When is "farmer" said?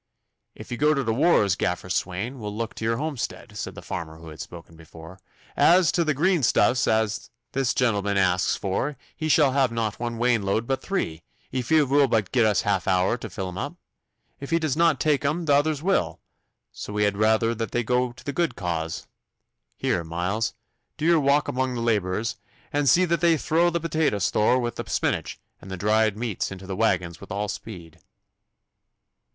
3.83-4.17